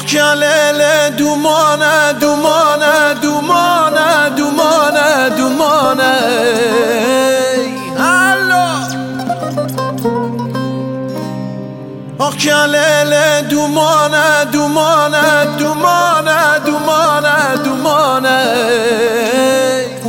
[0.00, 6.10] Occhialele dumone, dumone, dumone, dumone, dumone
[7.96, 8.64] Allo
[12.16, 17.60] Occhialele dumone, dumone, dumone, dumone,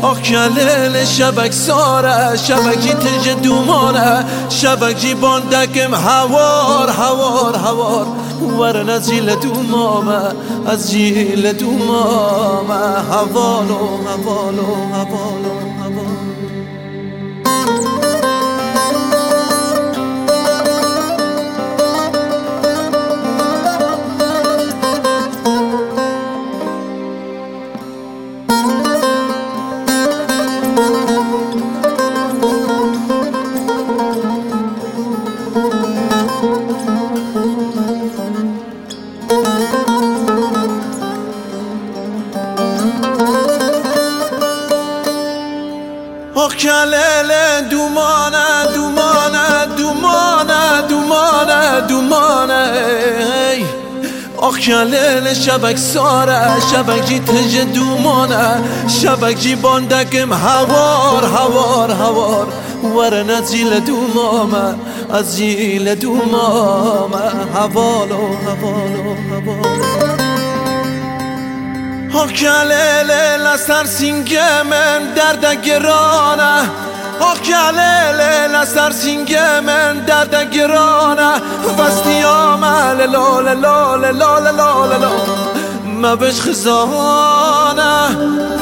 [0.00, 8.06] dumone آکلل شبک ساره شبکی تج دومانه شبکی باندکم هوار هوار هوار.
[8.58, 10.20] ورن از جیل دومامه
[10.66, 12.74] از جیل دومامه.
[13.10, 13.78] هوالو
[14.08, 15.69] هوالو هوالو
[46.60, 47.32] کلل
[47.70, 53.39] دومانه دومانه دومانه دومانه دومانه.
[54.40, 62.46] آخ کلل شبک ساره شبک جی تج دومانه شبک جی باندکم هوار هوار هوار.
[62.96, 64.74] ورن از جیل دومامه
[65.10, 67.16] از جیل دومامه.
[67.54, 68.16] هوالو
[68.46, 70.29] هوالو هوالو.
[72.12, 76.70] کلله لسر سینگه من درد گرانه
[77.44, 81.32] کلله لسر سینگه من درد گرانه
[81.78, 85.06] وستی آمل لال لال لال لال
[85.86, 88.16] ما بش خزانه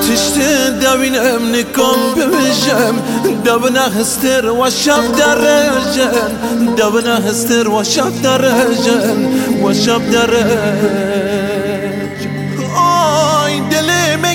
[0.00, 0.38] تشت
[0.80, 2.94] دوینم نکم ببیشم
[3.44, 9.28] دبنا هستر و شب در رجن دبنا هستر و شب در رجن
[9.64, 10.26] و شب در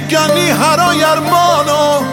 [0.05, 2.05] مگنی هرای ارمانو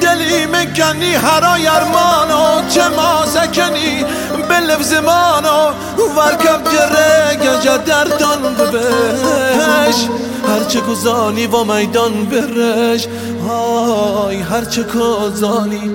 [0.00, 4.04] دلی مگنی هرای ارمانو چه ما سکنی
[4.48, 5.72] بلف زمانو
[6.16, 10.08] ورکب جره گجا دردان ببش
[10.48, 13.06] هرچه گزانی و میدان برش
[13.48, 15.90] های هرچه گزانی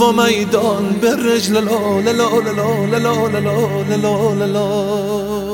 [0.00, 5.45] و میدان برش للا للا للا للا للا للا للا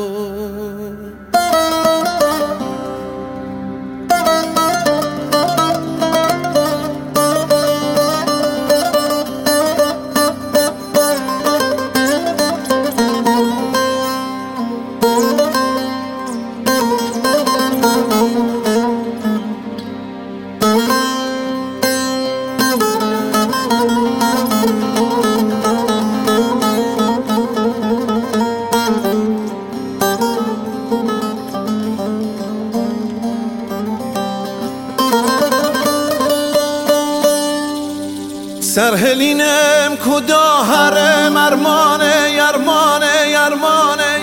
[38.74, 44.14] سرهلینم کدا هرم ارمانه یرمانه یرمانه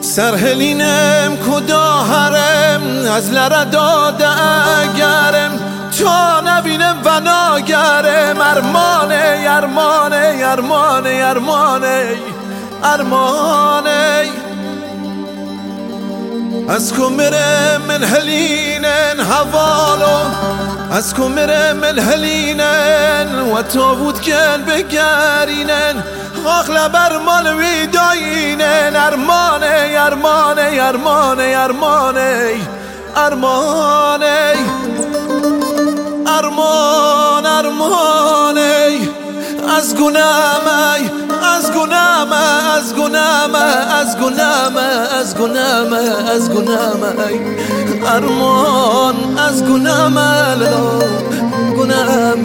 [0.00, 2.82] سرهلینم کدا هرم
[3.16, 5.50] از لره داده اگرم.
[5.98, 12.16] تا نبینم و ناگرم ارمانه یرمانه یرمانه یرمانه
[12.82, 14.28] ارمانه.
[16.68, 20.53] از کمره من هلینن حوالو.
[20.94, 26.04] از کمره من هلینن و تابوت کن بگرینن.
[26.46, 32.54] آخلا بر مال ویداینن ارمانه ارمانه ارمانه ارمانه.
[33.16, 34.54] ارمانه.
[36.26, 38.98] ارمان ارمانه.
[39.76, 41.10] از گناهی
[42.76, 43.54] از گناهم
[44.00, 44.76] از گناهم
[45.20, 47.06] از گناهم از گناهم
[48.06, 50.58] ارمان از گناهم
[51.78, 52.42] گناهم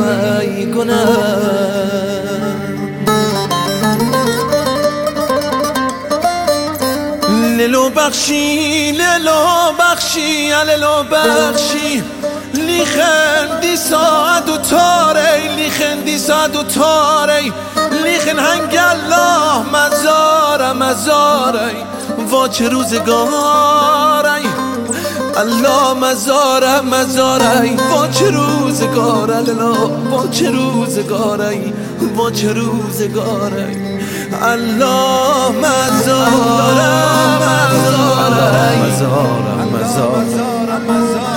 [0.75, 1.89] گناهم
[7.57, 12.03] للو بخشی للو بخشی للو بخشی.
[12.53, 17.41] لیخن ساعت و تاره لیخن ساعت و تاره.
[18.03, 21.71] لیخن هنگ الله مزاره مزاره
[22.31, 24.39] وا چه روزگاره
[25.37, 29.77] الله مزاره مزاره وا چه روزگاره الله
[30.11, 31.73] وا چه روزگاره
[32.15, 33.75] وا چه روزگاره
[34.41, 36.89] الله مزاره
[37.37, 37.89] مزاره
[39.65, 40.19] مزاره
[40.87, 41.28] مزاره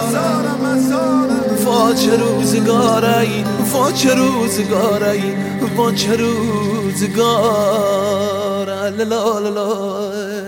[1.93, 5.35] وا چه روزگاری وا چه روزگاری
[5.77, 7.51] وا چه روزگار
[8.91, 10.42] لا لا لا.